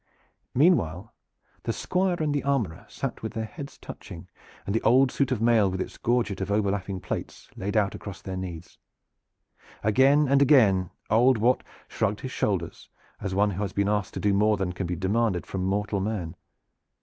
[0.55, 1.13] Meanwhile
[1.61, 4.27] the Squire and the armorer sat with their heads touching
[4.65, 8.19] and the old suit of mail with its gorget of overlapping plates laid out across
[8.19, 8.79] their knees.
[9.83, 14.19] Again and again old Wat shrugged his shoulders, as one who has been asked to
[14.19, 16.35] do more than can be demanded from mortal man.